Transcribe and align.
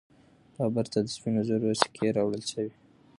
بابر 0.55 0.85
ته 0.93 0.99
د 1.03 1.07
سپینو 1.15 1.41
زرو 1.49 1.69
سکې 1.81 2.07
راوړل 2.17 2.43
سوې. 2.51 2.73